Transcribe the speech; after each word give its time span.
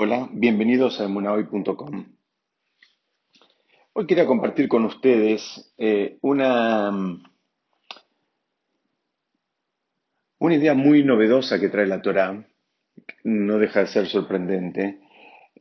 Hola, 0.00 0.28
bienvenidos 0.30 1.00
a 1.00 1.06
emunahoy.com. 1.06 2.04
Hoy 3.94 4.06
quería 4.06 4.26
compartir 4.26 4.68
con 4.68 4.84
ustedes 4.84 5.74
eh, 5.76 6.18
una, 6.20 6.92
una 10.38 10.54
idea 10.54 10.74
muy 10.74 11.02
novedosa 11.02 11.58
que 11.58 11.68
trae 11.68 11.88
la 11.88 12.00
Torá, 12.00 12.46
no 13.24 13.58
deja 13.58 13.80
de 13.80 13.86
ser 13.88 14.06
sorprendente, 14.06 15.00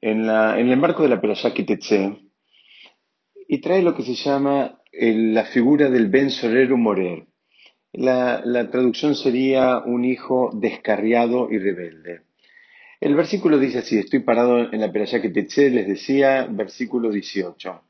en, 0.02 0.28
la, 0.28 0.60
en 0.60 0.70
el 0.70 0.78
marco 0.78 1.02
de 1.02 1.10
la 1.10 1.20
Perashá 1.20 1.52
Kitetse, 1.56 2.20
y 3.48 3.60
trae 3.60 3.82
lo 3.82 3.96
que 3.96 4.04
se 4.04 4.14
llama 4.14 4.84
eh, 4.92 5.16
la 5.16 5.46
figura 5.46 5.90
del 5.90 6.10
Ben 6.12 6.30
Soreru 6.30 6.78
Morer. 6.78 7.26
La, 7.92 8.44
la 8.46 8.70
traducción 8.70 9.16
sería 9.16 9.80
un 9.80 10.06
hijo 10.06 10.52
descarriado 10.54 11.48
y 11.50 11.58
rebelde. 11.58 12.27
El 13.00 13.14
versículo 13.14 13.60
dice 13.60 13.80
así, 13.80 14.00
estoy 14.00 14.20
parado 14.20 14.74
en 14.74 14.82
la 14.82 14.92
perashá 14.92 15.22
que 15.22 15.30
te 15.30 15.42
eché, 15.42 15.70
les 15.70 15.88
decía, 15.88 16.48
versículo 16.50 17.12
18. 17.12 17.82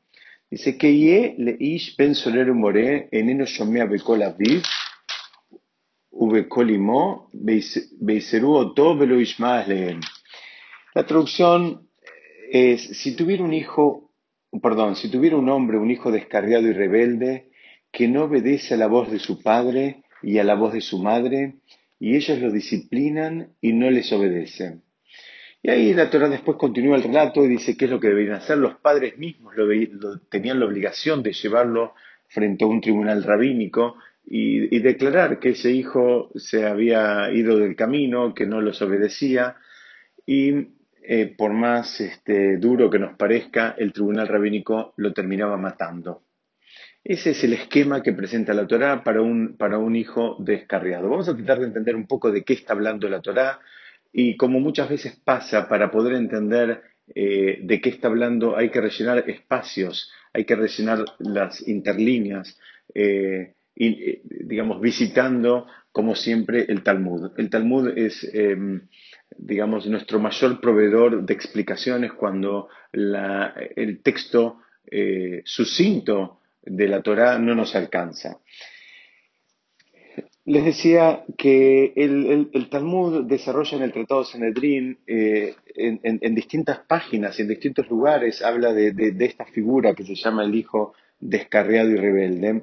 Dice, 0.50 0.76
que 0.76 0.96
ye 0.96 1.34
le 1.38 1.56
ish 1.58 1.96
ben 1.96 2.14
soler 2.14 2.52
more, 2.52 3.08
eneno 3.10 3.44
imo, 6.68 7.30
beiseru 7.32 8.52
oto 8.52 8.96
velo 8.98 9.16
leem. 9.16 10.00
La 10.94 11.06
traducción 11.06 11.88
es, 12.50 12.82
si 12.82 13.16
tuviera 13.16 13.44
un 13.44 13.54
hijo, 13.54 14.10
perdón, 14.62 14.94
si 14.96 15.10
tuviera 15.10 15.38
un 15.38 15.48
hombre, 15.48 15.78
un 15.78 15.90
hijo 15.90 16.10
descarriado 16.10 16.66
y 16.66 16.72
rebelde, 16.72 17.50
que 17.90 18.08
no 18.08 18.24
obedece 18.24 18.74
a 18.74 18.76
la 18.76 18.88
voz 18.88 19.10
de 19.10 19.18
su 19.18 19.42
padre 19.42 20.02
y 20.22 20.38
a 20.38 20.44
la 20.44 20.54
voz 20.54 20.74
de 20.74 20.82
su 20.82 20.98
madre, 20.98 21.54
y 21.98 22.16
ellos 22.16 22.38
lo 22.40 22.50
disciplinan 22.50 23.54
y 23.62 23.72
no 23.72 23.90
les 23.90 24.12
obedecen. 24.12 24.82
Y 25.62 25.70
ahí 25.70 25.92
la 25.92 26.08
Torah 26.08 26.28
después 26.28 26.56
continúa 26.56 26.96
el 26.96 27.02
relato 27.02 27.44
y 27.44 27.48
dice 27.48 27.76
qué 27.76 27.86
es 27.86 27.90
lo 27.90 27.98
que 27.98 28.08
deberían 28.08 28.36
hacer. 28.36 28.58
Los 28.58 28.76
padres 28.76 29.18
mismos 29.18 29.54
tenían 30.30 30.60
la 30.60 30.66
obligación 30.66 31.22
de 31.22 31.32
llevarlo 31.32 31.94
frente 32.28 32.64
a 32.64 32.68
un 32.68 32.80
tribunal 32.80 33.24
rabínico 33.24 33.96
y, 34.24 34.78
declarar 34.80 35.38
que 35.38 35.50
ese 35.50 35.72
hijo 35.72 36.30
se 36.36 36.66
había 36.66 37.32
ido 37.32 37.58
del 37.58 37.74
camino, 37.74 38.34
que 38.34 38.46
no 38.46 38.60
los 38.60 38.80
obedecía 38.82 39.56
y 40.26 40.68
eh, 41.02 41.34
por 41.36 41.52
más 41.54 42.00
este, 42.00 42.58
duro 42.58 42.90
que 42.90 42.98
nos 42.98 43.16
parezca, 43.16 43.74
el 43.78 43.92
tribunal 43.92 44.28
rabínico 44.28 44.92
lo 44.96 45.14
terminaba 45.14 45.56
matando. 45.56 46.22
Ese 47.02 47.30
es 47.30 47.42
el 47.44 47.54
esquema 47.54 48.02
que 48.02 48.12
presenta 48.12 48.52
la 48.52 48.66
Torá 48.66 49.02
para 49.02 49.22
un, 49.22 49.56
para 49.56 49.78
un 49.78 49.96
hijo 49.96 50.36
descarriado. 50.40 51.08
Vamos 51.08 51.28
a 51.28 51.34
tratar 51.34 51.60
de 51.60 51.66
entender 51.68 51.96
un 51.96 52.06
poco 52.06 52.30
de 52.30 52.44
qué 52.44 52.52
está 52.52 52.74
hablando 52.74 53.08
la 53.08 53.22
Torá, 53.22 53.60
y 54.12 54.36
como 54.36 54.60
muchas 54.60 54.88
veces 54.88 55.20
pasa, 55.24 55.68
para 55.68 55.90
poder 55.90 56.14
entender 56.14 56.82
eh, 57.14 57.60
de 57.62 57.80
qué 57.80 57.90
está 57.90 58.08
hablando, 58.08 58.56
hay 58.56 58.70
que 58.70 58.80
rellenar 58.80 59.28
espacios, 59.30 60.10
hay 60.32 60.44
que 60.44 60.56
rellenar 60.56 61.04
las 61.18 61.66
interlíneas, 61.66 62.58
eh, 62.94 63.54
y, 63.74 63.86
eh, 63.86 64.22
digamos, 64.24 64.80
visitando, 64.80 65.66
como 65.92 66.14
siempre, 66.14 66.66
el 66.68 66.82
Talmud. 66.82 67.32
El 67.36 67.48
Talmud 67.48 67.96
es, 67.96 68.28
em, 68.34 68.88
digamos, 69.36 69.86
nuestro 69.86 70.18
mayor 70.18 70.60
proveedor 70.60 71.24
de 71.24 71.34
explicaciones 71.34 72.12
cuando 72.12 72.68
el 72.92 74.00
texto 74.02 74.62
sucinto 75.44 76.40
de 76.62 76.88
la 76.88 77.02
Torah 77.02 77.38
no 77.38 77.54
nos 77.54 77.74
alcanza. 77.74 78.38
Les 80.48 80.64
decía 80.64 81.24
que 81.36 81.92
el, 81.94 82.70
Talmud 82.70 83.24
desarrolla 83.24 83.76
en 83.76 83.82
el 83.82 83.92
Tratado 83.92 84.24
Sanedrín 84.24 84.96
eh, 85.06 85.54
en, 85.76 86.34
distintas 86.34 86.78
páginas 86.88 87.38
y 87.38 87.42
en 87.42 87.48
distintos 87.48 87.86
lugares 87.90 88.40
habla 88.40 88.72
de, 88.72 89.14
esta 89.20 89.44
figura 89.44 89.92
que 89.94 90.06
se 90.06 90.14
llama 90.14 90.44
el 90.44 90.54
hijo 90.54 90.94
descarriado 91.20 91.90
y 91.90 91.96
rebelde. 91.96 92.62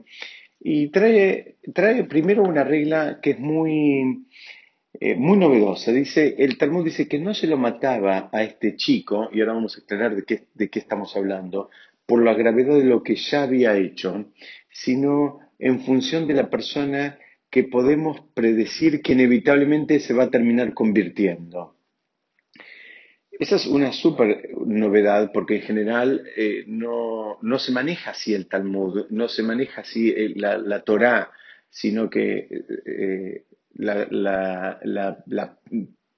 Y 0.60 0.88
trae, 0.88 1.58
trae 1.76 2.06
primero 2.06 2.42
una 2.42 2.64
regla 2.64 3.20
que 3.22 3.32
es 3.32 3.40
muy, 3.40 4.26
eh, 5.00 5.14
muy 5.14 5.38
novedosa. 5.38 5.92
Dice, 5.92 6.38
el 6.40 6.58
Talmud 6.58 6.86
dice 6.86 7.08
que 7.08 7.20
no 7.20 7.36
se 7.36 7.46
lo 7.46 7.58
mataba 7.58 8.32
a 8.34 8.42
este 8.42 8.78
chico, 8.78 9.30
y 9.32 9.42
ahora 9.42 9.54
vamos 9.54 9.78
a 9.78 9.82
aclarar 9.82 10.16
de 10.16 10.24
qué, 10.24 10.46
de 10.56 10.72
qué 10.72 10.80
estamos 10.80 11.16
hablando, 11.16 11.70
por 12.08 12.24
la 12.24 12.34
gravedad 12.34 12.80
de 12.80 12.86
lo 12.86 13.04
que 13.04 13.16
ya 13.16 13.44
había 13.44 13.78
hecho, 13.78 14.26
sino 14.72 15.42
en 15.60 15.82
función 15.82 16.26
de 16.26 16.34
la 16.34 16.50
persona 16.50 17.20
que 17.56 17.64
podemos 17.64 18.20
predecir 18.34 19.02
que 19.02 19.14
inevitablemente 19.14 20.02
se 20.02 20.14
va 20.14 20.24
a 20.26 20.30
terminar 20.30 20.74
convirtiendo. 20.74 21.78
Esa 23.32 23.56
es 23.56 23.66
una 23.66 23.94
súper 23.94 24.50
novedad 24.66 25.32
porque 25.34 25.56
en 25.56 25.62
general 25.62 26.26
eh, 26.36 26.66
no, 26.68 27.40
se 27.58 27.72
maneja 27.72 28.12
así 28.12 28.34
el 28.34 28.48
Talmud, 28.48 29.06
no 29.10 29.30
se 29.30 29.42
maneja 29.42 29.84
así 29.84 30.10
eh, 30.10 30.34
la, 30.36 30.58
la 30.58 30.82
Torah, 30.82 31.32
sino 31.70 32.10
que 32.10 32.50
eh, 32.86 33.46
la, 33.76 34.06
la 35.26 35.58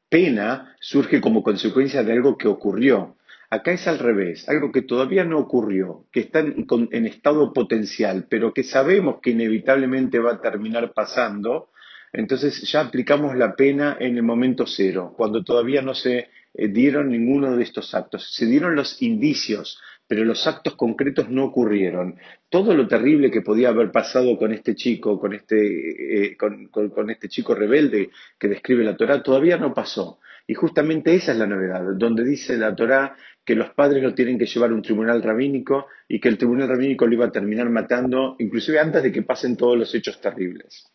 pena 0.10 0.76
surge 0.80 1.22
como 1.22 1.44
consecuencia 1.44 2.02
de 2.02 2.14
algo 2.14 2.36
que 2.36 2.48
ocurrió. 2.48 3.17
Acá 3.50 3.72
es 3.72 3.88
al 3.88 4.00
revés, 4.00 4.50
algo 4.50 4.74
que 4.74 4.82
todavía 4.82 5.24
no 5.24 5.40
ocurrió, 5.40 6.06
que 6.12 6.20
está 6.20 6.40
en, 6.40 7.06
estado 7.06 7.54
potencial, 7.54 8.28
pero 8.30 8.54
que 8.54 8.64
sabemos 8.64 9.22
que 9.22 9.30
inevitablemente 9.30 10.20
va 10.20 10.34
a 10.34 10.42
terminar 10.42 10.92
pasando, 10.94 11.70
entonces 12.12 12.62
ya 12.70 12.82
aplicamos 12.82 13.38
la 13.38 13.56
pena 13.56 13.96
en 14.02 14.18
el 14.18 14.24
momento 14.24 14.66
cero, 14.68 15.14
cuando 15.16 15.46
todavía 15.46 15.82
no 15.82 15.94
se 15.94 16.28
eh, 16.54 16.68
dieron 16.68 17.10
ninguno 17.10 17.56
de 17.56 17.64
estos 17.64 17.96
actos. 17.96 18.34
Se 18.34 18.46
dieron 18.46 18.76
los 18.76 19.02
indicios, 19.02 19.80
pero 20.08 20.26
los 20.26 20.46
actos 20.46 20.76
concretos 20.76 21.30
no 21.30 21.46
ocurrieron. 21.46 22.18
Todo 22.50 22.74
lo 22.74 22.86
terrible 22.86 23.32
que 23.32 23.42
podía 23.42 23.70
haber 23.70 23.92
pasado 23.94 24.38
con 24.38 24.52
este 24.52 24.76
chico, 24.76 25.20
con 25.22 25.34
este, 25.34 26.32
eh, 26.32 26.38
con 26.38 27.10
este 27.10 27.30
chico 27.30 27.56
rebelde 27.56 28.10
que 28.38 28.50
describe 28.50 28.84
la 28.84 28.98
Torah, 28.98 29.24
todavía 29.24 29.58
no 29.58 29.74
pasó. 29.74 30.20
Y 30.50 30.54
justamente 30.54 31.14
esa 31.14 31.34
es 31.34 31.38
la 31.38 31.46
novedad, 31.46 31.84
donde 31.96 32.24
dice 32.24 32.58
la 32.58 32.74
Torá 32.74 33.18
que 33.44 33.54
los 33.54 33.72
padres 33.72 34.02
lo 34.02 34.14
tienen 34.14 34.40
que 34.40 34.46
llevar 34.46 34.72
a 34.72 34.74
un 34.74 34.82
tribunal 34.82 35.22
rabínico 35.22 35.88
y 36.08 36.22
que 36.22 36.30
el 36.30 36.38
tribunal 36.38 36.70
rabínico 36.70 37.06
lo 37.06 37.14
iba 37.14 37.26
a 37.26 37.32
terminar 37.32 37.70
matando, 37.70 38.38
inclusive 38.40 38.80
antes 38.80 39.04
de 39.04 39.12
que 39.12 39.24
pasen 39.24 39.58
todos 39.58 39.78
los 39.78 39.94
hechos 39.94 40.22
terribles. 40.22 40.90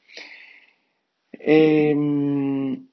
Em, 1.32 2.86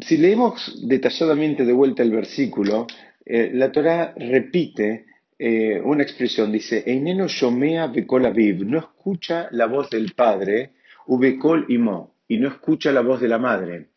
si 0.00 0.16
leemos 0.16 0.88
detalladamente 0.88 1.64
de 1.64 1.72
vuelta 1.72 2.02
el 2.02 2.10
versículo, 2.10 2.88
eh, 3.24 3.50
la 3.54 3.70
Torá 3.70 4.12
repite 4.16 5.06
eh, 5.38 5.80
una 5.84 6.02
expresión, 6.02 6.50
dice, 6.50 6.82
Eineno 6.84 7.28
shomea 7.28 7.86
bekol 7.86 8.22
no 8.66 8.78
escucha 8.78 9.46
la 9.52 9.66
voz 9.66 9.88
del 9.90 10.14
padre, 10.14 10.72
ubekol 11.06 11.66
imo 11.68 12.17
y 12.28 12.38
no 12.38 12.48
escucha 12.48 12.92
la 12.92 13.00
voz 13.00 13.20
de 13.20 13.28
la 13.28 13.38
madre. 13.38 13.88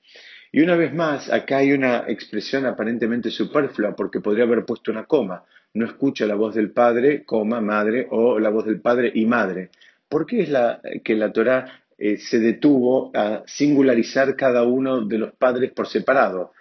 Y 0.51 0.61
una 0.61 0.75
vez 0.75 0.93
más, 0.93 1.31
acá 1.31 1.57
hay 1.57 1.71
una 1.71 2.05
expresión 2.07 2.65
aparentemente 2.65 3.29
superflua 3.29 3.95
porque 3.95 4.19
podría 4.19 4.45
haber 4.45 4.65
puesto 4.65 4.91
una 4.91 5.05
coma. 5.05 5.45
No 5.73 5.85
escucha 5.85 6.25
la 6.25 6.35
voz 6.35 6.55
del 6.55 6.71
padre, 6.71 7.23
coma, 7.23 7.61
madre, 7.61 8.07
o 8.09 8.39
la 8.39 8.49
voz 8.49 8.65
del 8.65 8.81
padre 8.81 9.11
y 9.13 9.25
madre. 9.25 9.69
¿Por 10.09 10.25
qué 10.25 10.41
es 10.41 10.49
la, 10.49 10.81
que 11.03 11.15
la 11.15 11.31
Torah 11.31 11.83
eh, 11.97 12.17
se 12.17 12.39
detuvo 12.39 13.11
a 13.15 13.43
singularizar 13.45 14.35
cada 14.35 14.63
uno 14.63 15.05
de 15.05 15.17
los 15.17 15.31
padres 15.33 15.71
por 15.71 15.87
separado? 15.87 16.51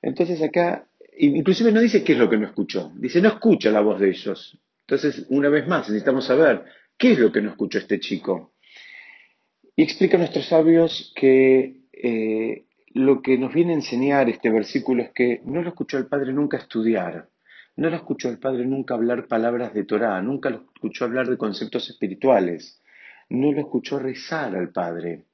Entonces 0.00 0.40
acá, 0.40 0.86
inclusive 1.18 1.72
no 1.72 1.80
dice 1.80 2.04
qué 2.04 2.12
es 2.12 2.18
lo 2.18 2.30
que 2.30 2.36
no 2.36 2.46
escuchó, 2.46 2.92
dice 2.96 3.20
no 3.20 3.28
escucha 3.28 3.70
la 3.70 3.80
voz 3.80 3.98
de 3.98 4.10
ellos. 4.10 4.56
Entonces, 4.86 5.26
una 5.30 5.48
vez 5.48 5.66
más, 5.66 5.88
necesitamos 5.88 6.26
saber 6.26 6.64
qué 6.98 7.12
es 7.12 7.18
lo 7.18 7.32
que 7.32 7.40
no 7.40 7.50
escuchó 7.50 7.78
este 7.78 7.98
chico. 7.98 8.52
Y 9.74 9.82
explica 9.82 10.16
a 10.16 10.20
nuestros 10.20 10.48
sabios 10.48 11.12
que 11.16 11.80
eh, 11.92 12.66
lo 12.92 13.22
que 13.22 13.38
nos 13.38 13.54
viene 13.54 13.72
a 13.72 13.76
enseñar 13.76 14.28
este 14.28 14.50
versículo 14.50 15.02
es 15.02 15.10
que 15.12 15.40
no 15.46 15.62
lo 15.62 15.70
escuchó 15.70 15.96
el 15.96 16.08
Padre 16.08 16.34
nunca 16.34 16.58
estudiar, 16.58 17.30
no 17.76 17.88
lo 17.88 17.96
escuchó 17.96 18.28
el 18.28 18.38
Padre 18.38 18.66
nunca 18.66 18.94
hablar 18.94 19.28
palabras 19.28 19.72
de 19.72 19.84
Torah, 19.84 20.20
nunca 20.20 20.50
lo 20.50 20.66
escuchó 20.74 21.06
hablar 21.06 21.28
de 21.28 21.38
conceptos 21.38 21.88
espirituales, 21.88 22.82
no 23.30 23.50
lo 23.50 23.60
escuchó 23.60 23.98
rezar 23.98 24.54
al 24.54 24.72
Padre. 24.72 25.24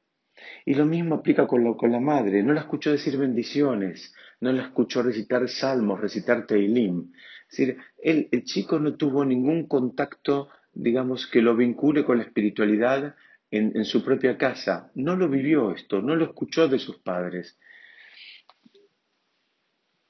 Y 0.64 0.74
lo 0.74 0.86
mismo 0.86 1.16
aplica 1.16 1.48
con, 1.48 1.74
con 1.74 1.90
la 1.90 1.98
madre, 1.98 2.44
no 2.44 2.52
la 2.52 2.60
escuchó 2.60 2.92
decir 2.92 3.18
bendiciones, 3.18 4.14
no 4.40 4.52
la 4.52 4.62
escuchó 4.62 5.02
recitar 5.02 5.48
salmos, 5.48 6.00
recitar 6.00 6.46
teilim. 6.46 7.10
Es 7.50 7.56
decir, 7.56 7.78
el 8.00 8.44
chico 8.44 8.78
no 8.78 8.94
tuvo 8.94 9.24
ningún 9.24 9.66
contacto, 9.66 10.48
digamos, 10.72 11.26
que 11.26 11.42
lo 11.42 11.56
vincule 11.56 12.04
con 12.04 12.18
la 12.18 12.24
espiritualidad 12.24 13.16
en, 13.50 13.84
su 13.84 14.04
propia 14.04 14.36
casa. 14.36 14.90
No 14.94 15.16
lo 15.16 15.28
vivió 15.28 15.72
esto, 15.72 16.02
no 16.02 16.16
lo 16.16 16.24
escuchó 16.24 16.68
de 16.68 16.78
sus 16.78 16.98
padres. 16.98 17.58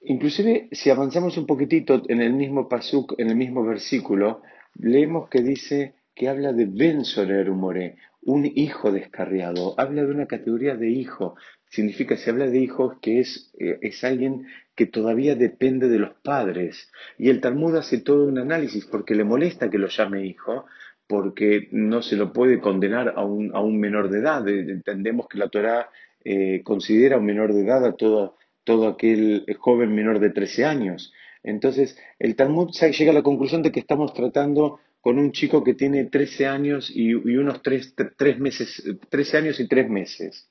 Inclusive, 0.01 0.69
si 0.73 0.91
avanzamos 0.91 1.37
un 1.37 1.47
poquitito 1.47 2.03
en 2.09 2.21
el 2.21 2.33
mismo 2.33 2.69
pasuk, 2.69 3.15
en 3.19 3.29
el 3.31 3.37
mismo 3.37 3.65
versículo, 3.65 4.43
leemos 4.75 5.29
que 5.29 5.43
dice 5.43 5.95
que 6.15 6.29
habla 6.29 6.53
de 6.53 6.67
Ben 6.67 7.05
Soler 7.05 7.51
Humoré, 7.51 7.97
un 8.23 8.45
hijo 8.45 8.91
descarriado, 8.91 9.75
habla 9.79 10.05
de 10.05 10.11
una 10.11 10.27
categoría 10.27 10.77
de 10.77 10.91
hijo, 10.91 11.37
significa, 11.71 12.17
se 12.17 12.31
habla 12.31 12.47
de 12.47 12.59
hijos, 12.59 12.99
que 13.01 13.21
es, 13.21 13.53
eh, 13.59 13.79
es 13.83 14.03
alguien 14.05 14.47
que 14.75 14.87
todavía 14.87 15.35
depende 15.35 15.89
de 15.89 15.99
los 15.99 16.15
padres. 16.23 16.91
Y 17.19 17.31
el 17.31 17.41
Talmud 17.41 17.77
hace 17.77 17.99
todo 17.99 18.27
un 18.27 18.39
análisis 18.39 18.87
porque 18.87 19.15
le 19.15 19.25
molesta 19.25 19.71
que 19.71 19.79
lo 19.79 19.89
llame 19.89 20.27
hijo, 20.27 20.67
porque 21.09 21.69
no 21.73 22.03
se 22.03 22.17
lo 22.17 22.33
puede 22.33 22.61
condenar 22.61 23.15
a 23.17 23.25
un, 23.25 23.51
a 23.55 23.61
un 23.61 23.81
menor 23.81 24.11
de 24.11 24.21
edad. 24.21 24.47
Entendemos 24.47 25.27
que 25.27 25.39
la 25.39 25.49
Torah 25.49 25.89
eh, 26.25 26.61
considera 26.63 27.17
un 27.17 27.25
menor 27.25 27.55
de 27.55 27.63
edad 27.63 27.85
a 27.85 27.97
todo, 27.97 28.37
todo 28.63 28.87
aquel 28.87 29.47
joven 29.59 29.95
menor 29.95 30.21
de 30.21 30.31
13 30.31 30.67
años. 30.67 31.13
Entonces, 31.43 31.99
el 32.19 32.37
Talmud 32.37 32.71
llega 32.73 33.11
a 33.11 33.15
la 33.15 33.23
conclusión 33.23 33.63
de 33.63 33.73
que 33.73 33.81
estamos 33.81 34.13
tratando 34.13 34.81
con 35.01 35.19
un 35.19 35.33
chico 35.33 35.65
que 35.65 35.73
tiene 35.73 36.05
13 36.05 36.47
años 36.47 36.93
y, 36.95 37.15
unos 37.15 37.63
3, 37.63 37.95
meses, 38.39 38.85
13 39.09 39.37
años 39.39 39.61
y 39.61 39.67
3 39.67 39.89
meses. 39.89 40.51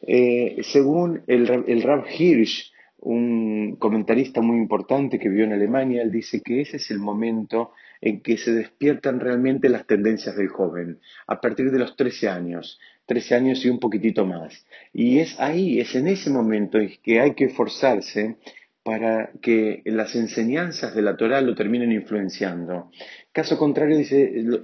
Eh, 0.00 0.56
según 0.62 1.22
el, 1.28 1.64
el 1.68 1.82
Rab 1.82 2.04
Hirsch, 2.08 2.72
un 2.98 3.76
comentarista 3.78 4.40
muy 4.40 4.56
importante 4.56 5.20
que 5.20 5.28
vivió 5.28 5.44
en 5.44 5.52
Alemania, 5.52 6.02
él 6.02 6.10
dice 6.10 6.40
que 6.40 6.62
ese 6.62 6.78
es 6.78 6.90
el 6.90 6.98
momento 6.98 7.70
en 8.00 8.20
que 8.20 8.36
se 8.36 8.52
despiertan 8.52 9.20
realmente 9.20 9.68
las 9.68 9.86
tendencias 9.86 10.36
del 10.36 10.48
joven, 10.48 11.00
a 11.26 11.40
partir 11.40 11.70
de 11.70 11.78
los 11.78 11.96
13 11.96 12.28
años, 12.28 12.78
13 13.06 13.34
años 13.34 13.64
y 13.64 13.70
un 13.70 13.80
poquitito 13.80 14.26
más. 14.26 14.66
Y 14.92 15.18
es 15.18 15.38
ahí, 15.40 15.80
es 15.80 15.94
en 15.94 16.08
ese 16.08 16.30
momento 16.30 16.78
en 16.78 16.90
que 17.02 17.20
hay 17.20 17.34
que 17.34 17.46
esforzarse 17.46 18.36
para 18.82 19.32
que 19.42 19.82
las 19.84 20.14
enseñanzas 20.14 20.94
de 20.94 21.02
la 21.02 21.16
Torah 21.16 21.40
lo 21.40 21.54
terminen 21.54 21.92
influenciando. 21.92 22.90
Caso 23.32 23.58
contrario, 23.58 23.98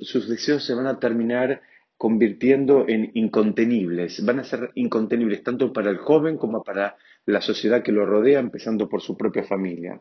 sus 0.00 0.28
deseos 0.28 0.64
se 0.64 0.74
van 0.74 0.86
a 0.86 0.98
terminar 0.98 1.60
convirtiendo 1.96 2.86
en 2.88 3.10
incontenibles, 3.14 4.24
van 4.24 4.40
a 4.40 4.44
ser 4.44 4.70
incontenibles 4.74 5.42
tanto 5.42 5.72
para 5.72 5.90
el 5.90 5.98
joven 5.98 6.38
como 6.38 6.62
para 6.62 6.96
la 7.26 7.40
sociedad 7.40 7.82
que 7.82 7.92
lo 7.92 8.04
rodea, 8.04 8.40
empezando 8.40 8.88
por 8.88 9.00
su 9.00 9.16
propia 9.16 9.44
familia. 9.44 10.00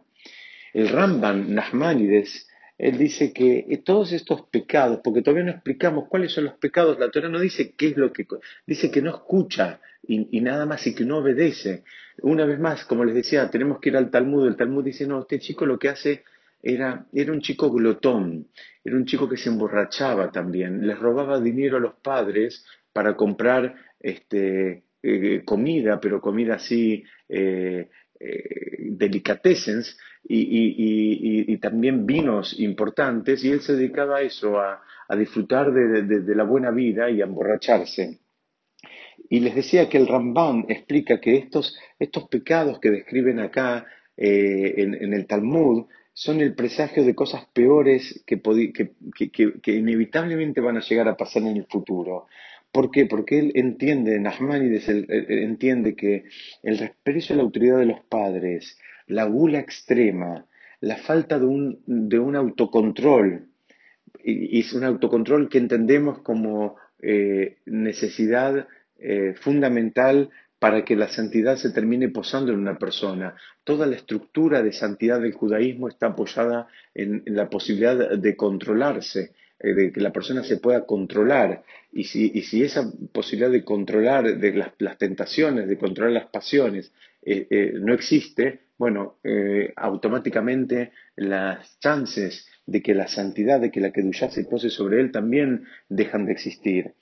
El 0.73 0.89
Ramban 0.89 1.53
Nachmanides, 1.53 2.47
él 2.77 2.97
dice 2.97 3.33
que 3.33 3.81
todos 3.85 4.11
estos 4.11 4.43
pecados, 4.47 4.99
porque 5.03 5.21
todavía 5.21 5.45
no 5.45 5.51
explicamos 5.51 6.07
cuáles 6.09 6.33
son 6.33 6.45
los 6.45 6.55
pecados, 6.55 6.99
la 6.99 7.11
Torah 7.11 7.29
no 7.29 7.39
dice 7.39 7.75
qué 7.77 7.89
es 7.89 7.97
lo 7.97 8.11
que, 8.11 8.25
dice 8.65 8.89
que 8.89 9.01
no 9.01 9.11
escucha 9.11 9.79
y, 10.05 10.41
nada 10.41 10.65
más 10.65 10.85
y 10.87 10.95
que 10.95 11.05
no 11.05 11.19
obedece. 11.19 11.83
Una 12.21 12.45
vez 12.45 12.59
más, 12.59 12.85
como 12.85 13.05
les 13.05 13.15
decía, 13.15 13.49
tenemos 13.49 13.79
que 13.79 13.89
ir 13.89 13.97
al 13.97 14.11
Talmud. 14.11 14.47
El 14.47 14.55
Talmud 14.55 14.83
dice, 14.83 15.07
no, 15.07 15.21
este 15.21 15.39
chico 15.39 15.65
lo 15.65 15.79
que 15.79 15.89
hace 15.89 16.23
era, 16.61 17.05
era 17.13 17.31
un 17.31 17.41
chico 17.41 17.71
glotón, 17.71 18.47
era 18.83 18.95
un 18.95 19.05
chico 19.05 19.29
que 19.29 19.37
se 19.37 19.49
emborrachaba 19.49 20.31
también, 20.31 20.85
les 20.85 20.97
robaba 20.97 21.39
dinero 21.39 21.77
a 21.77 21.81
los 21.81 21.95
padres 21.95 22.65
para 22.91 23.15
comprar 23.15 23.75
este, 23.99 24.83
eh, 25.01 25.43
comida, 25.45 25.99
pero 25.99 26.21
comida 26.21 26.55
así, 26.55 27.03
eh, 27.29 27.89
eh 28.19 28.73
y, 30.23 31.57
también 31.57 32.05
vinos 32.05 32.59
importantes, 32.59 33.43
y 33.43 33.51
él 33.51 33.61
se 33.61 33.75
dedicaba 33.75 34.17
a 34.17 34.21
eso, 34.21 34.59
a, 34.59 34.81
disfrutar 35.17 35.71
de, 35.71 36.35
la 36.35 36.43
buena 36.43 36.71
vida 36.71 37.09
y 37.09 37.21
a 37.21 37.25
emborracharse. 37.25 38.19
Y 39.29 39.39
les 39.39 39.55
decía 39.55 39.89
que 39.89 39.97
el 39.97 40.07
Ramban 40.07 40.65
explica 40.69 41.19
que 41.19 41.35
estos, 41.35 41.77
estos 41.99 42.27
pecados 42.27 42.79
que 42.79 42.89
describen 42.89 43.39
acá 43.39 43.85
eh, 44.17 44.73
en, 44.77 45.13
el 45.13 45.25
Talmud 45.27 45.85
son 46.13 46.41
el 46.41 46.53
presagio 46.53 47.03
de 47.03 47.15
cosas 47.15 47.45
peores 47.53 48.23
que, 48.25 48.41
que, 48.41 49.71
inevitablemente 49.71 50.61
van 50.61 50.77
a 50.77 50.81
llegar 50.81 51.07
a 51.07 51.17
pasar 51.17 51.43
en 51.43 51.57
el 51.57 51.65
futuro. 51.65 52.27
¿Por 52.71 52.89
qué? 52.89 53.05
Porque 53.05 53.39
él 53.39 53.51
entiende, 53.55 54.19
Nachmanides 54.19 54.89
entiende 54.89 55.95
que 55.95 56.25
el 56.63 56.79
respeto 56.79 57.33
a 57.33 57.37
la 57.37 57.43
autoridad 57.43 57.77
de 57.77 57.85
los 57.85 58.01
padres, 58.01 58.77
la 59.07 59.25
gula 59.25 59.59
extrema, 59.59 60.45
la 60.81 60.97
falta 60.97 61.39
de 61.39 61.45
un, 61.45 61.79
de 61.85 62.19
un 62.19 62.35
autocontrol, 62.35 63.47
y, 64.23 64.59
es 64.59 64.73
un 64.73 64.83
autocontrol 64.83 65.49
que 65.49 65.57
entendemos 65.57 66.19
como 66.19 66.75
eh, 67.01 67.57
necesidad 67.65 68.67
eh, 68.97 69.33
fundamental 69.39 70.29
para 70.59 70.85
que 70.85 70.95
la 70.95 71.09
santidad 71.09 71.57
se 71.57 71.71
termine 71.71 72.07
posando 72.09 72.53
en 72.53 72.59
una 72.59 72.77
persona. 72.77 73.35
Toda 73.65 73.85
la 73.85 73.97
estructura 73.97 74.63
de 74.63 74.71
santidad 74.71 75.19
del 75.19 75.33
judaísmo 75.33 75.89
está 75.89 76.07
apoyada 76.07 76.67
en, 76.93 77.23
la 77.25 77.49
posibilidad 77.49 78.17
de 78.17 78.35
controlarse, 78.37 79.33
eh, 79.59 79.73
de 79.73 79.91
que 79.91 79.99
la 79.99 80.13
persona 80.13 80.43
se 80.43 80.57
pueda 80.57 80.85
controlar. 80.85 81.63
Y 81.91 82.05
si, 82.05 82.63
esa 82.63 82.89
posibilidad 83.11 83.51
de 83.51 83.65
controlar 83.65 84.37
de 84.37 84.53
las, 84.79 84.97
tentaciones, 84.97 85.67
de 85.67 85.77
controlar 85.77 86.13
las 86.13 86.27
pasiones, 86.27 86.93
no 87.25 87.93
existe, 87.93 88.61
bueno, 88.83 89.15
automáticamente 89.77 90.91
las 91.15 91.79
chances 91.79 92.45
de 92.65 92.81
que 92.81 92.93
la 92.93 93.07
santidad, 93.07 93.61
de 93.61 93.71
que 93.71 93.79
la 93.79 93.93
Kedushá 93.93 94.29
se 94.29 94.43
pose 94.43 94.69
sobre 94.69 94.99
él 94.99 95.11
también 95.11 95.63
dejan 95.87 96.25
de 96.25 96.33
existir. 96.33 96.93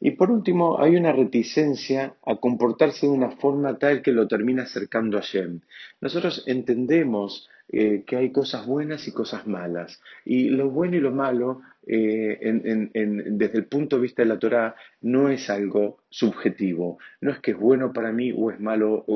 Y 0.00 0.10
por 0.16 0.32
último, 0.32 0.80
hay 0.80 0.96
una 0.96 1.12
reticencia 1.12 2.16
a 2.26 2.34
comportarse 2.34 3.06
de 3.06 3.12
una 3.12 3.30
forma 3.36 3.78
tal 3.78 4.02
que 4.02 4.10
lo 4.10 4.26
termina 4.26 4.64
acercando 4.64 5.16
a 5.16 5.20
Shem. 5.20 5.60
Nosotros 6.00 6.42
entendemos 6.48 7.48
eh, 7.74 8.04
que 8.06 8.16
hay 8.16 8.32
cosas 8.32 8.66
buenas 8.66 9.08
y 9.08 9.12
cosas 9.12 9.46
malas. 9.46 9.98
Y 10.26 10.50
lo 10.50 10.68
bueno 10.68 10.96
y 10.96 11.00
lo 11.00 11.10
malo, 11.10 11.62
eh, 11.86 12.38
desde 13.30 13.58
el 13.58 13.64
punto 13.64 13.96
de 13.96 14.02
vista 14.02 14.20
de 14.20 14.28
la 14.28 14.38
Torah, 14.38 14.74
no 15.00 15.30
es 15.30 15.48
algo 15.48 15.96
subjetivo. 16.10 16.98
No 17.22 17.30
es 17.30 17.38
que 17.38 17.52
es 17.52 17.56
bueno 17.56 17.94
para 17.94 18.12
mí 18.12 18.30
o 18.36 18.50
es 18.50 18.60
malo 18.60 19.06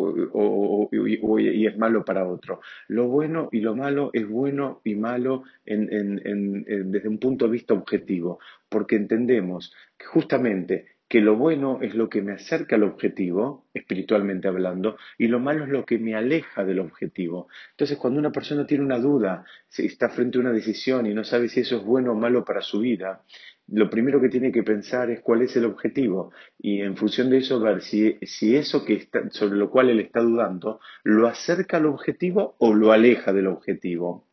y 0.91 1.67
es 1.67 1.77
malo 1.77 2.03
para 2.03 2.27
otro. 2.27 2.61
Lo 2.89 3.09
bueno 3.09 3.51
y 3.53 3.61
lo 3.61 3.77
malo 3.77 4.09
es 4.15 4.27
bueno 4.27 4.81
y 4.85 4.95
malo 4.95 5.43
desde 5.67 7.09
un 7.09 7.19
punto 7.19 7.45
de 7.45 7.51
vista 7.53 7.75
objetivo, 7.75 8.39
porque 8.71 8.97
entendemos 8.97 9.75
que 9.99 10.07
justamente 10.07 10.96
que 11.09 11.21
lo 11.21 11.37
bueno 11.37 11.79
es 11.83 11.95
lo 11.95 12.09
que 12.09 12.21
me 12.21 12.33
acerca 12.33 12.77
al 12.77 12.83
objetivo, 12.83 13.67
espiritualmente 13.75 14.49
hablando, 14.49 14.97
y 15.19 15.29
lo 15.29 15.39
malo 15.39 15.65
es 15.65 15.71
lo 15.71 15.85
que 15.85 15.99
me 15.99 16.15
aleja 16.15 16.65
del 16.65 16.81
objetivo. 16.81 17.49
Entonces, 17.71 17.97
cuando 17.97 18.19
una 18.19 18.33
persona 18.33 18.67
tiene 18.67 18.85
una 18.85 18.99
duda, 18.99 19.45
si 19.69 19.87
está 19.87 20.09
frente 20.09 20.39
a 20.39 20.41
una 20.41 20.53
decisión 20.53 21.07
y 21.07 21.15
no 21.15 21.23
sabe 21.23 21.49
si 21.49 21.61
eso 21.61 21.77
es 21.77 21.85
bueno 21.85 22.13
o 22.13 22.17
malo 22.17 22.45
para 22.45 22.61
su 22.61 22.81
vida, 22.81 23.23
lo 23.69 23.91
primero 23.91 24.21
que 24.21 24.29
tiene 24.29 24.53
que 24.53 24.63
pensar 24.63 25.11
es 25.11 25.21
cuál 25.21 25.43
es 25.43 25.57
el 25.57 25.65
objetivo 25.65 26.33
y 26.59 26.81
en 26.83 26.97
función 26.97 27.31
de 27.31 27.39
eso 27.39 27.61
ver 27.61 27.83
si, 27.83 28.17
si 28.23 28.57
eso 28.57 28.85
que 28.85 28.95
está, 28.95 29.29
sobre 29.31 29.59
lo 29.59 29.71
cual 29.71 29.91
él 29.91 30.01
está 30.01 30.21
dudando 30.21 30.81
lo 31.03 31.27
acerca 31.27 31.79
al 31.79 31.87
objetivo 31.87 32.55
o 32.59 32.75
lo 32.75 32.93
aleja 32.93 33.33
del 33.33 33.49
objetivo. 33.49 34.25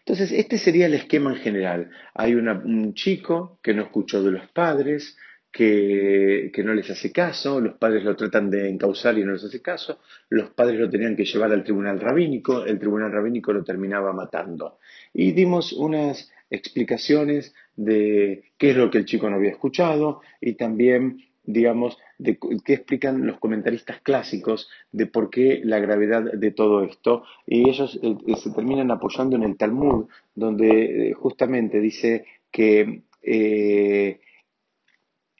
Entonces, 0.00 0.30
este 0.30 0.58
sería 0.58 0.86
el 0.86 0.94
esquema 0.94 1.32
en 1.32 1.38
general. 1.38 1.90
Hay 2.14 2.34
un 2.34 2.94
chico 2.94 3.58
que 3.60 3.74
no 3.74 3.82
escuchó 3.82 4.22
de 4.22 4.30
los 4.30 4.48
padres, 4.50 5.16
que, 5.56 6.62
no 6.62 6.74
les 6.74 6.90
hace 6.90 7.10
caso, 7.10 7.60
los 7.62 7.76
padres 7.78 8.04
lo 8.04 8.14
tratan 8.14 8.50
de 8.50 8.68
encauzar 8.68 9.16
y 9.16 9.24
no 9.24 9.32
les 9.32 9.42
hace 9.42 9.62
caso, 9.62 10.00
los 10.28 10.50
padres 10.50 10.78
lo 10.78 10.90
tenían 10.90 11.16
que 11.16 11.24
llevar 11.24 11.50
al 11.50 11.64
tribunal 11.64 11.98
rabínico, 11.98 12.66
el 12.66 12.78
tribunal 12.78 13.10
rabínico 13.10 13.54
lo 13.54 13.64
terminaba 13.64 14.12
matando. 14.12 14.78
Y 15.14 15.32
dimos 15.32 15.72
unas 15.72 16.30
explicaciones 16.50 17.54
de 17.74 18.44
qué 18.58 18.70
es 18.70 18.76
lo 18.76 18.90
que 18.90 18.98
el 18.98 19.06
chico 19.06 19.30
no 19.30 19.36
había 19.36 19.50
escuchado 19.50 20.20
y 20.42 20.54
también 20.54 21.22
digamos, 21.48 21.96
de 22.18 22.40
qué 22.64 22.74
explican 22.74 23.24
los 23.24 23.38
comentaristas 23.38 24.00
clásicos 24.00 24.68
de 24.90 25.06
por 25.06 25.30
qué 25.30 25.60
la 25.62 25.78
gravedad 25.78 26.32
de 26.32 26.50
todo 26.50 26.82
esto. 26.82 27.22
Y 27.46 27.70
ellos 27.70 28.00
eh, 28.02 28.16
se 28.36 28.50
terminan 28.50 28.90
apoyando 28.90 29.36
en 29.36 29.44
el 29.44 29.56
Talmud, 29.56 30.06
donde 30.34 31.10
eh, 31.10 31.12
justamente 31.12 31.78
dice 31.78 32.24
que 32.50 33.02
eh, 33.22 34.18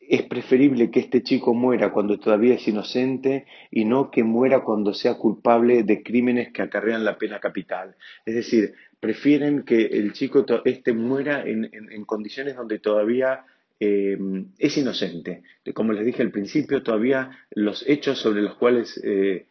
es 0.09 0.23
preferible 0.23 0.91
que 0.91 1.01
este 1.01 1.23
chico 1.23 1.55
muera 1.55 1.93
cuando 1.93 2.19
todavía 2.19 2.55
es 2.55 2.69
inocente 2.69 3.47
y 3.71 3.85
no 3.85 4.11
que 4.11 4.25
muera 4.25 4.63
cuando 4.63 4.95
sea 4.95 5.15
culpable 5.15 5.83
de 5.83 6.03
crímenes 6.03 6.53
que 6.53 6.63
acarrean 6.63 7.05
la 7.05 7.19
pena 7.19 7.41
capital. 7.41 7.97
Es 8.25 8.35
decir, 8.35 8.75
prefieren 9.01 9.65
que 9.65 9.87
el 9.87 10.13
chico 10.13 10.45
este 10.65 10.93
muera 10.93 11.45
en, 11.47 12.05
condiciones 12.05 12.57
donde 12.57 12.79
todavía 12.79 13.45
eh, 13.81 14.17
es 14.59 14.77
inocente. 14.77 15.43
Como 15.75 15.93
les 15.93 16.05
dije 16.05 16.23
al 16.23 16.31
principio, 16.31 16.83
todavía 16.83 17.31
los 17.51 17.85
hechos 17.89 18.19
sobre 18.19 18.43
los 18.43 18.55
cuales 18.57 19.01
eh, 19.05 19.47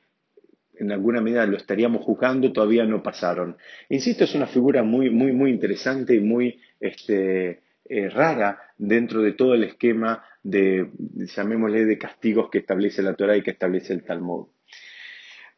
en 0.78 0.92
alguna 0.92 1.22
medida 1.22 1.46
lo 1.46 1.58
estaríamos 1.58 2.04
juzgando 2.04 2.52
todavía 2.52 2.86
no 2.86 3.04
pasaron. 3.04 3.58
Insisto, 3.90 4.24
es 4.24 4.36
una 4.36 4.48
figura 4.48 4.84
muy, 4.84 5.10
muy, 5.10 5.32
muy 5.32 5.52
interesante 5.52 6.16
y 6.16 6.20
muy 6.20 6.60
este, 6.80 7.62
eh, 7.88 8.10
rara 8.10 8.60
dentro 8.78 9.22
de 9.22 9.34
todo 9.34 9.54
el 9.54 9.64
esquema 9.64 10.24
de, 10.44 10.90
llamémosle, 11.36 11.86
de 11.86 11.98
castigos 11.98 12.50
que 12.50 12.60
establece 12.60 13.02
la 13.02 13.16
Torah 13.16 13.38
y 13.38 13.42
que 13.42 13.52
establece 13.52 13.94
el 13.94 14.04
Talmud. 14.04 14.48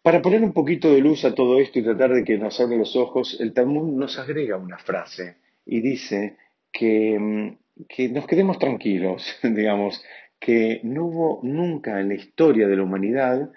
Para 0.01 0.21
poner 0.21 0.41
un 0.43 0.53
poquito 0.53 0.93
de 0.93 1.01
luz 1.01 1.25
a 1.25 1.35
todo 1.35 1.59
esto 1.59 1.79
y 1.79 1.83
tratar 1.83 2.13
de 2.13 2.23
que 2.23 2.37
nos 2.37 2.59
abra 2.59 2.77
los 2.77 2.95
ojos, 2.95 3.37
el 3.39 3.53
Talmud 3.53 3.97
nos 3.97 4.17
agrega 4.19 4.57
una 4.57 4.77
frase 4.77 5.37
y 5.65 5.81
dice 5.81 6.37
que, 6.71 7.17
mm, 7.19 7.85
que 7.89 8.09
nos 8.09 8.25
quedemos 8.27 8.59
tranquilos, 8.59 9.37
digamos, 9.43 10.03
que 10.39 10.81
no 10.83 11.05
hubo 11.05 11.39
nunca 11.43 11.99
en 11.99 12.09
la 12.09 12.15
historia 12.15 12.67
de 12.67 12.77
la 12.77 12.83
humanidad 12.83 13.49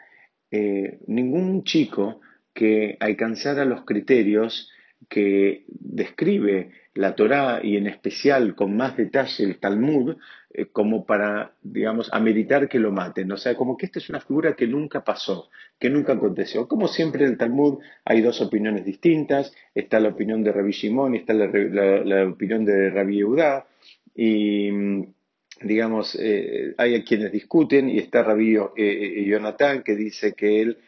eh, 0.51 0.99
ningún 1.07 1.63
chico 1.63 2.21
que 2.53 2.97
alcanzara 2.99 3.65
los 3.65 3.85
criterios 3.85 4.71
que 5.09 5.65
describe 5.69 6.71
la 6.95 7.15
Torá 7.15 7.61
y 7.63 7.77
en 7.77 7.87
especial 7.87 8.55
con 8.55 8.77
más 8.77 8.97
detalle 8.97 9.45
el 9.45 9.59
Talmud, 9.59 10.17
eh, 10.53 10.67
como 10.67 11.07
para, 11.07 11.55
digamos, 11.63 12.13
ameritar 12.13 12.69
que 12.69 12.81
lo 12.81 12.91
maten. 12.91 13.31
O 13.31 13.37
sea, 13.37 13.55
como 13.55 13.77
que 13.77 13.87
esta 13.87 14.01
es 14.01 14.11
una 14.11 14.21
figura 14.21 14.55
que 14.55 14.67
nunca 14.67 15.05
pasó, 15.05 15.49
que 15.79 15.91
nunca 15.91 16.15
aconteció. 16.15 16.67
Como 16.67 16.89
siempre 16.89 17.25
en 17.25 17.33
el 17.33 17.39
Talmud 17.39 17.79
hay 18.05 18.21
dos 18.21 18.41
opiniones 18.41 18.85
distintas, 18.85 19.55
está 19.75 20.01
la 20.01 20.09
opinión 20.09 20.43
de 20.43 20.53
Rabbi 20.53 20.73
Shimon 20.73 21.15
y 21.15 21.19
está 21.19 21.35
la, 21.35 22.27
opinión 22.27 22.65
de 22.65 22.91
Rabbi 22.91 23.19
Yehuda, 23.19 23.67
y 24.15 24.71
digamos, 25.63 26.19
eh, 26.21 26.75
hay 26.79 27.05
quienes 27.05 27.31
discuten 27.31 27.89
y 27.89 27.99
está 27.99 28.23
Rabbi 28.25 28.57
eh, 28.77 29.25
Jonathan 29.27 29.83
que 29.85 29.95
dice 29.95 30.35
que 30.35 30.63
él 30.63 30.79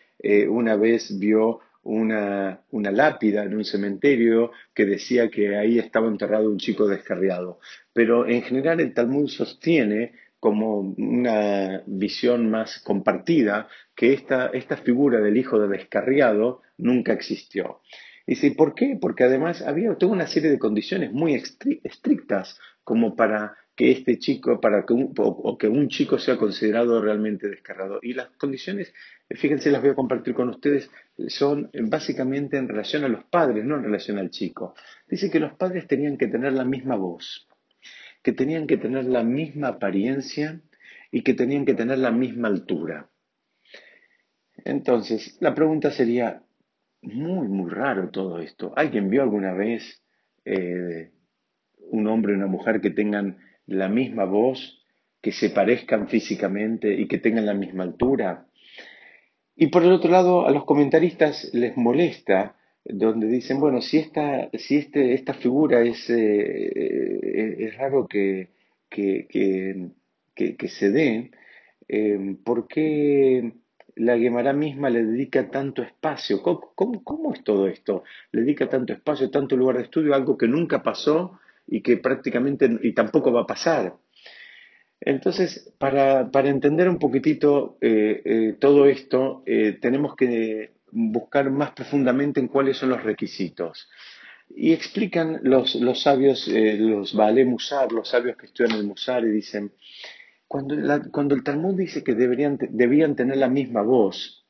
una 0.48 0.76
vez 0.76 1.18
vio 1.18 1.58
una, 1.82 2.60
una, 2.70 2.90
lápida 2.90 3.44
en 3.44 3.56
un 3.56 3.64
cementerio 3.64 4.52
que 4.74 4.86
decía 4.86 5.30
que 5.30 5.56
ahí 5.56 5.78
estaba 5.78 6.08
enterrado 6.08 6.48
un 6.48 6.58
chico 6.58 6.86
descarriado. 6.86 7.58
Pero 7.92 8.26
en 8.28 8.42
general 8.42 8.80
el 8.80 8.94
Talmud 8.94 9.28
sostiene 9.28 10.12
como 10.42 10.80
una 10.80 11.82
visión 11.86 12.50
más 12.50 12.80
compartida 12.80 13.68
que 13.94 14.12
esta, 14.12 14.46
esta 14.46 14.76
figura 14.76 15.20
del 15.20 15.36
hijo 15.36 15.58
de 15.60 15.68
descarriado 15.68 16.62
nunca 16.78 17.12
existió. 17.12 17.80
Y 18.26 18.34
dice, 18.34 18.50
¿por 18.52 18.74
qué? 18.74 18.98
Porque 19.00 19.24
además 19.24 19.62
había 19.62 19.94
toda 19.96 20.12
una 20.12 20.26
serie 20.26 20.50
de 20.50 20.58
condiciones 20.58 21.12
muy 21.12 21.40
estrictas 21.84 22.58
como 22.82 23.14
para 23.14 23.56
que 23.74 23.90
este 23.90 24.18
chico, 24.18 24.60
para 24.60 24.84
que 24.84 24.92
un, 24.92 25.14
o, 25.16 25.56
que 25.56 25.68
un 25.68 25.88
chico 25.88 26.18
sea 26.18 26.36
considerado 26.36 27.00
realmente 27.00 27.48
descargado. 27.48 28.00
Y 28.02 28.12
las 28.12 28.28
condiciones, 28.36 28.92
fíjense, 29.30 29.70
las 29.70 29.80
voy 29.80 29.90
a 29.90 29.94
compartir 29.94 30.34
con 30.34 30.50
ustedes, 30.50 30.90
son 31.28 31.70
básicamente 31.88 32.58
en 32.58 32.68
relación 32.68 33.04
a 33.04 33.08
los 33.08 33.24
padres, 33.24 33.64
no 33.64 33.76
en 33.76 33.84
relación 33.84 34.18
al 34.18 34.30
chico. 34.30 34.74
Dice 35.08 35.30
que 35.30 35.40
los 35.40 35.54
padres 35.54 35.86
tenían 35.86 36.18
que 36.18 36.26
tener 36.26 36.52
la 36.52 36.64
misma 36.64 36.96
voz, 36.96 37.48
que 38.22 38.32
tenían 38.32 38.66
que 38.66 38.76
tener 38.76 39.06
la 39.06 39.22
misma 39.22 39.68
apariencia 39.68 40.60
y 41.10 41.22
que 41.22 41.34
tenían 41.34 41.64
que 41.64 41.74
tener 41.74 41.98
la 41.98 42.10
misma 42.10 42.48
altura. 42.48 43.08
Entonces, 44.64 45.38
la 45.40 45.54
pregunta 45.54 45.90
sería, 45.90 46.42
muy, 47.02 47.48
muy 47.48 47.70
raro 47.70 48.10
todo 48.10 48.38
esto. 48.40 48.72
¿Alguien 48.76 49.10
vio 49.10 49.22
alguna 49.22 49.52
vez 49.52 50.02
eh, 50.44 51.10
un 51.90 52.06
hombre 52.06 52.32
y 52.32 52.36
una 52.36 52.46
mujer 52.46 52.80
que 52.80 52.90
tengan 52.90 53.38
la 53.72 53.88
misma 53.88 54.24
voz, 54.24 54.82
que 55.20 55.32
se 55.32 55.50
parezcan 55.50 56.08
físicamente 56.08 56.92
y 56.92 57.06
que 57.06 57.18
tengan 57.18 57.46
la 57.46 57.54
misma 57.54 57.84
altura. 57.84 58.46
Y 59.54 59.68
por 59.68 59.84
el 59.84 59.92
otro 59.92 60.10
lado, 60.10 60.46
a 60.46 60.50
los 60.50 60.64
comentaristas 60.64 61.50
les 61.52 61.76
molesta 61.76 62.56
donde 62.84 63.28
dicen, 63.28 63.60
bueno, 63.60 63.80
si 63.80 63.98
esta, 63.98 64.50
si 64.54 64.76
este, 64.76 65.14
esta 65.14 65.34
figura 65.34 65.82
es, 65.82 66.10
eh, 66.10 67.56
es 67.58 67.76
raro 67.76 68.08
que, 68.08 68.48
que, 68.90 69.28
que, 70.34 70.68
se 70.68 70.90
dé, 70.90 71.30
eh, 71.88 72.36
¿por 72.44 72.66
qué 72.66 73.52
la 73.94 74.16
Guemara 74.16 74.52
misma 74.52 74.90
le 74.90 75.04
dedica 75.04 75.50
tanto 75.50 75.82
espacio? 75.82 76.42
¿Cómo, 76.42 76.72
¿Cómo, 76.74 77.04
cómo, 77.04 77.32
es 77.32 77.44
todo 77.44 77.68
esto? 77.68 78.02
Le 78.32 78.40
dedica 78.42 78.68
tanto 78.68 78.92
espacio, 78.92 79.30
tanto 79.30 79.56
lugar 79.56 79.76
de 79.76 79.84
estudio, 79.84 80.14
algo 80.14 80.36
que 80.36 80.48
nunca 80.48 80.82
pasó 80.82 81.38
y 81.72 81.80
que 81.80 81.96
prácticamente 81.96 82.70
y 82.82 82.92
tampoco 82.92 83.32
va 83.32 83.42
a 83.42 83.46
pasar. 83.46 83.94
Entonces, 85.00 85.72
para, 85.78 86.28
entender 86.44 86.86
un 86.86 86.98
poquitito 86.98 87.78
eh, 87.80 88.20
eh, 88.24 88.56
todo 88.60 88.84
esto, 88.84 89.42
eh, 89.46 89.78
tenemos 89.80 90.14
que 90.14 90.74
buscar 90.90 91.50
más 91.50 91.70
profundamente 91.70 92.40
en 92.40 92.48
cuáles 92.48 92.76
son 92.76 92.90
los 92.90 93.02
requisitos. 93.02 93.88
Y 94.54 94.74
explican 94.74 95.40
los, 95.44 95.74
los 95.76 96.02
sabios, 96.02 96.46
los 96.46 97.14
Baale 97.14 97.46
Musar, 97.46 97.90
los 97.90 98.10
sabios 98.10 98.36
que 98.36 98.46
estudian 98.46 98.76
el 98.76 98.86
Musar, 98.86 99.24
y 99.24 99.30
dicen, 99.30 99.72
cuando, 100.46 100.76
cuando 101.10 101.34
el 101.34 101.42
Talmud 101.42 101.74
dice 101.74 102.04
que 102.04 102.14
deberían, 102.14 102.58
debían 102.70 103.16
tener 103.16 103.38
la 103.38 103.48
misma 103.48 103.80
voz, 103.80 104.46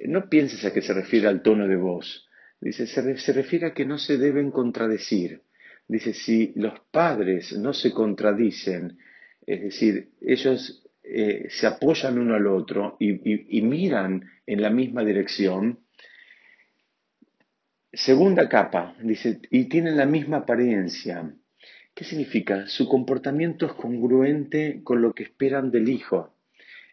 no 0.00 0.28
pienses 0.28 0.64
a 0.64 0.72
que 0.72 0.82
se 0.82 0.94
refiere 0.94 1.28
al 1.28 1.42
tono 1.42 1.68
de 1.68 1.76
voz, 1.76 2.28
dice, 2.60 2.88
se, 2.88 3.16
se 3.18 3.32
refiere 3.32 3.66
a 3.68 3.74
que 3.74 3.86
no 3.86 3.98
se 3.98 4.18
deben 4.18 4.50
contradecir. 4.50 5.42
Dice, 5.90 6.14
si 6.14 6.52
los 6.54 6.78
padres 6.92 7.52
no 7.58 7.72
se 7.72 7.92
contradicen, 7.92 8.96
es 9.44 9.60
decir, 9.60 10.10
ellos 10.20 10.88
eh, 11.02 11.48
se 11.50 11.66
apoyan 11.66 12.16
uno 12.16 12.36
al 12.36 12.46
otro 12.46 12.96
y, 13.00 13.60
miran 13.62 14.30
en 14.46 14.62
la 14.62 14.70
misma 14.70 15.02
dirección, 15.02 15.80
segunda 17.92 18.48
capa, 18.48 18.94
dice, 19.02 19.40
y 19.50 19.64
tienen 19.64 19.96
la 19.96 20.06
misma 20.06 20.36
apariencia. 20.36 21.34
¿Qué 21.92 22.04
significa? 22.04 22.68
Su 22.68 22.88
comportamiento 22.88 23.66
es 23.66 23.72
congruente 23.72 24.82
con 24.84 25.02
lo 25.02 25.12
que 25.12 25.24
esperan 25.24 25.72
del 25.72 25.88
hijo. 25.88 26.36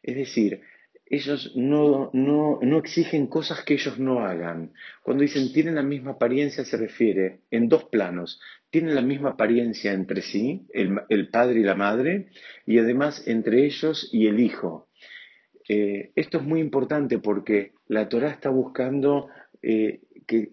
Es 0.02 0.16
decir, 0.16 0.62
ellos 1.10 1.54
no, 1.56 2.10
no, 2.14 2.78
exigen 2.78 3.28
cosas 3.28 3.64
que 3.64 3.76
ellos 3.76 3.98
no 4.00 4.20
hagan. 4.26 4.74
Cuando 5.04 5.24
dicen 5.24 5.54
tienen 5.54 5.76
la 5.76 5.84
misma 5.84 6.12
apariencia 6.12 6.66
se 6.66 6.78
refiere 6.78 7.40
en 7.52 7.70
dos 7.70 7.86
planos. 7.86 8.42
Tienen 8.70 8.96
la 8.96 9.02
misma 9.02 9.32
apariencia 9.32 9.94
entre 9.94 10.22
sí, 10.22 10.68
el, 10.74 11.30
padre 11.30 11.62
y 11.62 11.64
la 11.64 11.76
madre, 11.76 12.28
y 12.66 12.80
además 12.80 13.28
entre 13.28 13.66
ellos 13.66 14.10
y 14.12 14.28
el 14.28 14.40
hijo. 14.40 14.90
Eh, 15.70 16.12
esto 16.16 16.38
es 16.38 16.44
muy 16.44 16.60
importante 16.60 17.20
porque 17.20 17.74
la 17.88 18.10
Torah 18.10 18.30
está 18.30 18.50
buscando 18.50 19.30
eh, 19.62 20.02
que, 20.26 20.52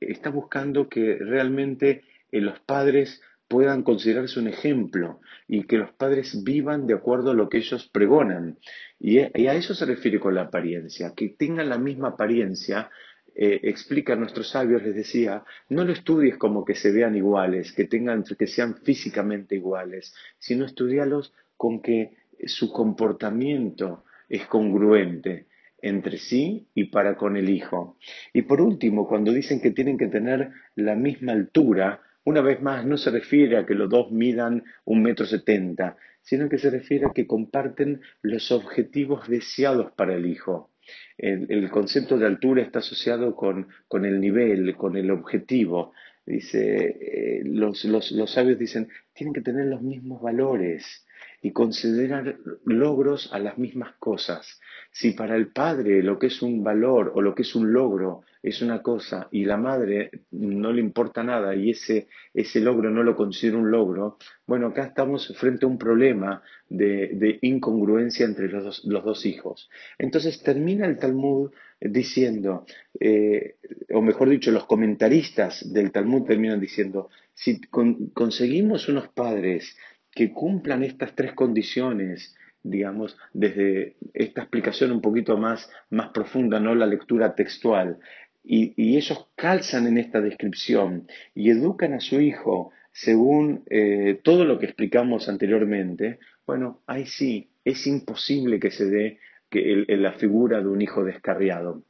está 0.00 0.30
buscando 0.30 0.88
que 0.88 1.16
realmente 1.16 2.02
eh, 2.32 2.40
los 2.40 2.58
padres 2.60 3.20
puedan 3.48 3.82
considerarse 3.82 4.40
un 4.40 4.48
ejemplo 4.48 5.20
y 5.46 5.64
que 5.64 5.78
los 5.78 5.92
padres 5.92 6.42
vivan 6.44 6.86
de 6.86 6.94
acuerdo 6.94 7.30
a 7.30 7.34
lo 7.34 7.48
que 7.48 7.58
ellos 7.58 7.88
pregonan. 7.92 8.58
Y, 8.98 9.18
a 9.18 9.54
eso 9.54 9.74
se 9.74 9.84
refiere 9.84 10.18
con 10.18 10.34
la 10.34 10.42
apariencia, 10.42 11.12
que 11.14 11.28
tengan 11.28 11.68
la 11.68 11.78
misma 11.78 12.08
apariencia. 12.08 12.90
Eh, 13.38 13.60
explica 13.64 14.14
a 14.14 14.16
nuestros 14.16 14.48
sabios, 14.48 14.82
les 14.82 14.94
decía, 14.94 15.44
no 15.68 15.84
lo 15.84 15.92
estudies 15.92 16.38
como 16.38 16.64
que 16.64 16.74
se 16.74 16.90
vean 16.90 17.14
iguales, 17.14 17.72
que, 17.72 17.84
tengan, 17.84 18.24
que 18.24 18.46
sean 18.46 18.76
físicamente 18.76 19.54
iguales, 19.54 20.14
sino 20.38 20.64
estudialos 20.64 21.34
con 21.58 21.82
que 21.82 22.16
su 22.46 22.72
comportamiento 22.72 24.04
es 24.30 24.46
congruente 24.46 25.46
entre 25.82 26.18
sí 26.18 26.66
y 26.74 26.84
para 26.84 27.16
con 27.16 27.36
el 27.36 27.50
hijo. 27.50 27.98
Y 28.32 28.42
por 28.42 28.60
último, 28.60 29.06
cuando 29.06 29.32
dicen 29.32 29.60
que 29.60 29.70
tienen 29.70 29.98
que 29.98 30.08
tener 30.08 30.50
la 30.74 30.94
misma 30.94 31.32
altura, 31.32 32.00
una 32.26 32.40
vez 32.40 32.60
más, 32.60 32.84
no 32.84 32.98
se 32.98 33.10
refiere 33.10 33.56
a 33.56 33.64
que 33.64 33.74
los 33.74 33.88
dos 33.88 34.10
midan 34.10 34.64
un 34.84 35.00
metro 35.00 35.24
setenta, 35.24 35.96
sino 36.22 36.48
que 36.48 36.58
se 36.58 36.70
refiere 36.70 37.06
a 37.06 37.12
que 37.14 37.26
comparten 37.26 38.00
los 38.20 38.50
objetivos 38.50 39.28
deseados 39.28 39.92
para 39.92 40.14
el 40.14 40.26
hijo. 40.26 40.72
El, 41.16 41.70
concepto 41.70 42.18
de 42.18 42.26
altura 42.26 42.62
está 42.62 42.80
asociado 42.80 43.36
con, 43.36 43.68
el 44.04 44.20
nivel, 44.20 44.74
con 44.74 44.96
el 44.96 45.12
objetivo. 45.12 45.92
Dice, 46.26 46.96
eh, 47.00 47.42
los, 47.44 47.84
los, 47.84 48.10
los 48.10 48.32
sabios 48.32 48.58
dicen, 48.58 48.88
tienen 49.14 49.32
que 49.32 49.40
tener 49.40 49.66
los 49.66 49.82
mismos 49.82 50.20
valores 50.20 51.05
y 51.42 51.52
considerar 51.52 52.38
logros 52.64 53.32
a 53.32 53.38
las 53.38 53.58
mismas 53.58 53.94
cosas. 53.98 54.60
Si 54.90 55.12
para 55.12 55.36
el 55.36 55.48
padre 55.48 56.02
lo 56.02 56.18
que 56.18 56.28
es 56.28 56.42
un 56.42 56.64
valor 56.64 57.12
o 57.14 57.20
lo 57.20 57.34
que 57.34 57.42
es 57.42 57.54
un 57.54 57.72
logro 57.72 58.22
es 58.42 58.62
una 58.62 58.80
cosa 58.80 59.28
y 59.30 59.44
la 59.44 59.56
madre 59.56 60.10
no 60.30 60.72
le 60.72 60.80
importa 60.80 61.22
nada 61.22 61.54
y 61.54 61.70
ese, 61.70 62.08
ese 62.32 62.60
logro 62.60 62.90
no 62.90 63.02
lo 63.02 63.16
considera 63.16 63.58
un 63.58 63.70
logro, 63.70 64.18
bueno, 64.46 64.68
acá 64.68 64.84
estamos 64.84 65.36
frente 65.36 65.66
a 65.66 65.68
un 65.68 65.78
problema 65.78 66.42
de, 66.68 67.38
incongruencia 67.42 68.24
entre 68.24 68.48
los 68.48 68.64
dos, 68.64 68.84
los 68.84 69.04
dos, 69.04 69.26
hijos. 69.26 69.68
Entonces 69.98 70.42
termina 70.42 70.86
el 70.86 70.98
Talmud 70.98 71.50
diciendo, 71.80 72.64
eh, 73.00 73.56
o 73.92 74.00
mejor 74.00 74.28
dicho, 74.28 74.50
los 74.50 74.66
comentaristas 74.66 75.72
del 75.72 75.90
Talmud 75.90 76.22
terminan 76.24 76.60
diciendo, 76.60 77.10
si 77.34 77.60
conseguimos 78.14 78.88
unos 78.88 79.08
padres 79.08 79.76
que 80.16 80.32
cumplan 80.32 80.82
estas 80.82 81.14
tres 81.14 81.34
condiciones, 81.34 82.34
digamos, 82.62 83.18
desde 83.34 83.96
esta 84.14 84.40
explicación 84.40 84.90
un 84.90 85.02
poquito 85.02 85.36
más, 85.36 85.70
más 85.90 86.08
profunda, 86.08 86.58
no 86.58 86.74
la 86.74 86.86
lectura 86.86 87.34
textual, 87.34 87.98
y, 88.42 88.96
ellos 88.96 89.28
calzan 89.34 89.86
en 89.86 89.98
esta 89.98 90.20
descripción 90.20 91.06
y 91.34 91.50
educan 91.50 91.92
a 91.92 92.00
su 92.00 92.20
hijo 92.20 92.70
según 92.92 93.64
eh, 93.68 94.18
todo 94.22 94.46
lo 94.46 94.58
que 94.58 94.66
explicamos 94.66 95.28
anteriormente, 95.28 96.18
bueno, 96.46 96.80
ahí 96.86 97.04
sí, 97.04 97.50
es 97.64 97.86
imposible 97.86 98.58
que 98.58 98.70
se 98.70 98.86
dé 98.86 99.18
que 99.50 99.84
la 99.88 100.12
figura 100.12 100.60
de 100.60 100.68
un 100.68 100.80
hijo 100.80 101.04
descarriado. 101.04 101.82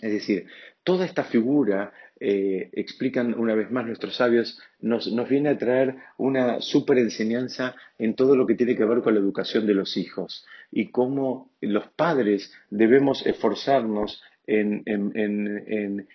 Es 0.00 0.12
decir, 0.12 0.46
toda 0.84 1.06
esta 1.06 1.24
figura, 1.24 1.94
eh, 2.24 2.70
explican 2.74 3.34
una 3.38 3.54
vez 3.54 3.70
más 3.70 3.84
nuestros 3.86 4.16
sabios, 4.16 4.58
nos, 4.80 5.10
nos 5.12 5.28
viene 5.28 5.48
a 5.50 5.58
traer 5.58 5.96
una 6.18 6.60
super 6.60 6.98
enseñanza 6.98 7.74
en 7.98 8.14
todo 8.14 8.36
lo 8.36 8.46
que 8.46 8.54
tiene 8.54 8.76
que 8.76 8.84
ver 8.84 9.00
con 9.02 9.14
la 9.14 9.20
educación 9.20 9.66
de 9.66 9.74
los 9.74 9.96
hijos 9.96 10.46
y 10.70 10.90
cómo 10.90 11.50
los 11.60 11.86
padres 11.88 12.52
debemos 12.70 13.26
esforzarnos 13.26 14.22
en, 14.46 14.82
en- 14.86 15.12
en- 15.14 15.64
en 15.66 16.08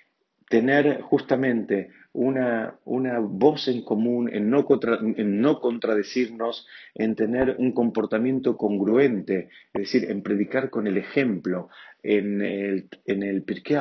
tener 0.49 1.01
justamente 1.01 1.89
una, 2.13 2.75
una 2.85 3.19
voz 3.19 3.67
en 3.67 3.83
común, 3.83 4.29
en 4.33 4.49
no, 4.49 4.65
contra- 4.65 4.99
en 5.01 5.41
no 5.41 5.59
contradecirnos, 5.59 6.65
en 6.95 7.15
tener 7.15 7.57
un 7.59 7.73
comportamiento 7.73 8.55
congruente, 8.57 9.49
es 9.73 9.81
decir, 9.81 10.09
en 10.09 10.23
predicar 10.23 10.69
con 10.69 10.87
el 10.87 10.97
ejemplo, 10.97 11.69
en 12.01 12.41
el, 12.41 12.87
en 13.05 13.23
el 13.23 13.43
Pirkei 13.43 13.75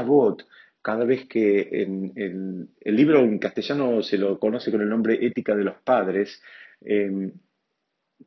cada 0.86 1.04
vez 1.04 1.26
que 1.26 1.68
en, 1.82 2.68
el 2.80 2.94
libro 2.94 3.18
en 3.18 3.40
castellano 3.40 4.04
se 4.04 4.16
lo 4.18 4.38
conoce 4.38 4.70
con 4.70 4.82
el 4.82 4.88
nombre 4.88 5.18
Ética 5.20 5.56
de 5.56 5.64
los 5.64 5.78
Padres, 5.82 6.40
eh, 6.80 7.32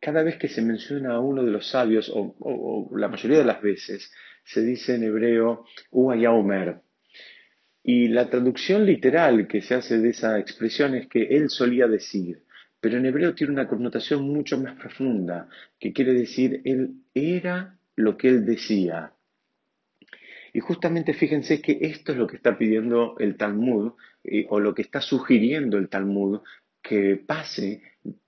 cada 0.02 0.24
vez 0.24 0.36
que 0.36 0.50
se 0.50 0.62
menciona 0.62 1.14
a 1.14 1.20
uno 1.22 1.42
de 1.42 1.52
los 1.52 1.70
sabios, 1.70 2.12
o, 2.14 2.90
la 2.98 3.08
mayoría 3.08 3.38
de 3.38 3.46
las 3.46 3.62
veces, 3.62 4.12
se 4.44 4.62
dice 4.62 4.96
en 4.96 5.04
hebreo, 5.04 5.64
Uaya 5.90 6.32
Omer, 6.32 6.82
y 7.82 8.10
la 8.10 8.30
traducción 8.30 8.86
literal 8.86 9.48
que 9.48 9.62
se 9.62 9.76
hace 9.76 9.98
de 9.98 10.10
esa 10.10 10.38
expresión 10.38 10.96
es 10.96 11.08
que 11.08 11.28
él 11.38 11.50
solía 11.50 11.88
decir, 11.88 12.44
pero 12.82 12.98
en 12.98 13.06
hebreo 13.06 13.34
tiene 13.36 13.54
una 13.54 13.70
connotación 13.70 14.24
mucho 14.24 14.60
más 14.60 14.76
profunda, 14.76 15.48
que 15.80 15.94
quiere 15.94 16.12
decir 16.12 16.62
él 16.66 16.96
era 17.14 17.80
lo 17.96 18.18
que 18.18 18.28
él 18.28 18.46
decía. 18.46 19.14
Y 20.54 20.60
justamente 20.60 21.14
fíjense 21.14 21.62
que 21.62 21.78
esto 21.82 22.12
es 22.12 22.18
lo 22.18 22.28
que 22.28 22.38
está 22.38 22.58
pidiendo 22.58 23.16
el 23.20 23.38
Talmud, 23.38 23.94
eh, 24.24 24.46
o 24.50 24.60
lo 24.60 24.74
que 24.74 24.82
está 24.82 25.02
sugiriendo 25.02 25.78
el 25.78 25.90
Talmud, 25.90 26.42
que 26.82 27.18
pase 27.18 27.82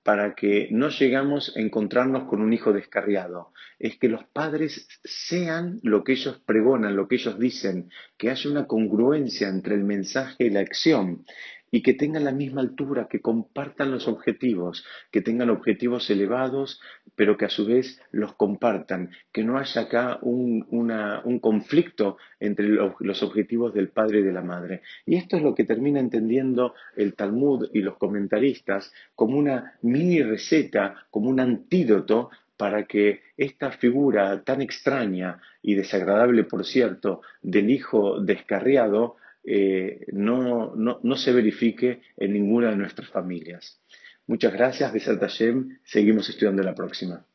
para 0.04 0.36
que 0.36 0.68
no 0.72 0.90
llegamos 0.90 1.56
a 1.56 1.62
encontrarnos 1.62 2.26
con 2.26 2.42
un 2.42 2.54
hijo 2.54 2.74
descarriado. 2.74 3.54
Es 3.80 3.98
que 3.98 4.10
los 4.10 4.24
padres 4.26 4.88
sean 5.04 5.80
lo 5.84 6.04
que 6.04 6.14
ellos 6.14 6.42
pregonan, 6.46 6.96
lo 6.96 7.08
que 7.08 7.16
ellos 7.16 7.40
dicen, 7.40 7.90
que 8.18 8.30
haya 8.30 8.50
una 8.50 8.68
congruencia 8.68 9.48
entre 9.48 9.76
el 9.76 9.84
mensaje 9.84 10.46
y 10.46 10.50
la 10.50 10.60
acción 10.60 11.26
y 11.72 11.82
que 11.82 11.94
tengan 11.94 12.26
la 12.26 12.34
misma 12.34 12.62
altura, 12.62 13.08
que 13.10 13.22
compartan 13.22 13.92
los 13.92 14.08
objetivos, 14.08 14.86
que 15.10 15.22
tengan 15.22 15.50
objetivos 15.50 16.10
elevados, 16.10 16.82
pero 17.16 17.38
que 17.38 17.46
a 17.46 17.50
su 17.50 17.66
vez 17.66 18.02
los 18.12 18.36
compartan, 18.36 19.12
que 19.32 19.44
no 19.44 19.58
haya 19.58 19.82
acá 19.82 20.20
un, 20.22 20.68
un 20.70 21.40
conflicto 21.40 22.18
entre 22.40 22.68
los 22.68 23.24
objetivos 23.24 23.74
del 23.74 23.90
padre 23.90 24.20
y 24.20 24.24
de 24.24 24.34
la 24.34 24.42
madre. 24.42 24.82
Y 25.06 25.16
esto 25.16 25.38
es 25.38 25.44
lo 25.44 25.56
que 25.56 25.64
termina 25.64 26.00
entendiendo 26.00 26.74
el 26.98 27.16
Talmud 27.16 27.70
y 27.74 27.82
los 27.82 27.98
comentaristas 27.98 28.92
como 29.16 29.38
una 29.38 29.78
mini 29.82 30.22
receta, 30.22 31.08
como 31.10 31.30
un 31.30 31.40
antídoto 31.40 32.30
para 32.58 32.84
que 32.84 33.22
esta 33.38 33.72
figura 33.72 34.44
tan 34.44 34.62
extraña 34.62 35.42
y 35.64 35.74
desagradable, 35.74 36.44
por 36.44 36.64
cierto, 36.64 37.22
del 37.42 37.72
hijo 37.72 38.22
descarriado, 38.22 39.16
eh, 39.44 40.06
no, 40.12 40.76
no, 40.76 41.00
no 41.04 41.16
se 41.16 41.34
verifique 41.34 42.02
en 42.18 42.34
ninguna 42.34 42.70
de 42.70 42.78
nuestras 42.78 43.10
familias. 43.10 43.82
Muchas 44.28 44.54
gracias, 44.54 44.94
Besat 44.94 45.20
Hashem. 45.20 45.80
Seguimos 45.84 46.30
estudiando 46.30 46.64
la 46.64 46.76
próxima. 46.76 47.26